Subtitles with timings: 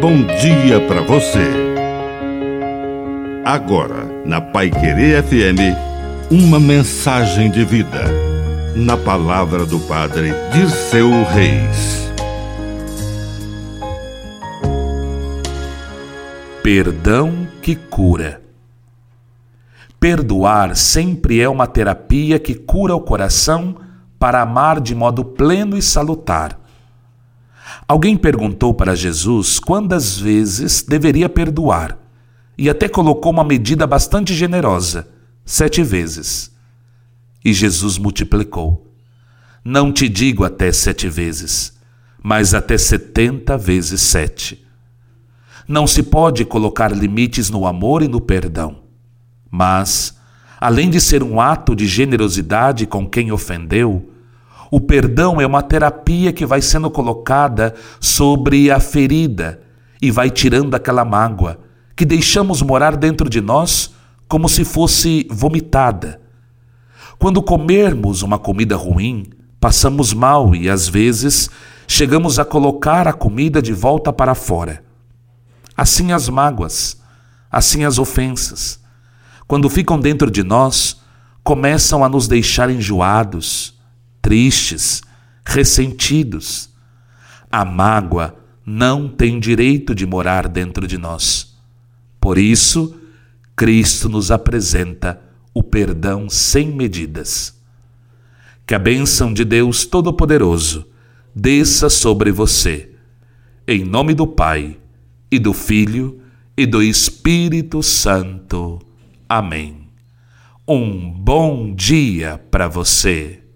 [0.00, 1.46] bom dia para você.
[3.44, 5.76] Agora, na Pai Querer FM,
[6.30, 8.04] uma mensagem de vida.
[8.74, 12.10] Na palavra do Padre Dirceu Reis.
[16.62, 18.40] Perdão que cura.
[19.98, 23.76] Perdoar sempre é uma terapia que cura o coração
[24.18, 26.59] para amar de modo pleno e salutar.
[27.90, 31.98] Alguém perguntou para Jesus quantas vezes deveria perdoar
[32.56, 35.08] e até colocou uma medida bastante generosa:
[35.44, 36.52] sete vezes.
[37.44, 38.94] E Jesus multiplicou.
[39.64, 41.76] Não te digo até sete vezes,
[42.22, 44.64] mas até setenta vezes sete.
[45.66, 48.84] Não se pode colocar limites no amor e no perdão.
[49.50, 50.16] Mas,
[50.60, 54.12] além de ser um ato de generosidade com quem ofendeu,
[54.70, 59.60] o perdão é uma terapia que vai sendo colocada sobre a ferida
[60.00, 61.58] e vai tirando aquela mágoa
[61.96, 63.92] que deixamos morar dentro de nós
[64.28, 66.20] como se fosse vomitada.
[67.18, 69.26] Quando comermos uma comida ruim,
[69.58, 71.50] passamos mal e às vezes
[71.86, 74.82] chegamos a colocar a comida de volta para fora.
[75.76, 76.98] Assim as mágoas,
[77.50, 78.80] assim as ofensas,
[79.46, 81.02] quando ficam dentro de nós,
[81.42, 83.79] começam a nos deixar enjoados,
[84.20, 85.02] tristes,
[85.44, 86.70] ressentidos.
[87.50, 91.56] A mágoa não tem direito de morar dentro de nós.
[92.20, 93.00] Por isso,
[93.56, 95.20] Cristo nos apresenta
[95.52, 97.58] o perdão sem medidas.
[98.66, 100.86] Que a bênção de Deus Todo-Poderoso
[101.34, 102.90] desça sobre você.
[103.66, 104.78] Em nome do Pai,
[105.30, 106.20] e do Filho,
[106.56, 108.80] e do Espírito Santo.
[109.28, 109.88] Amém.
[110.66, 113.39] Um bom dia para você.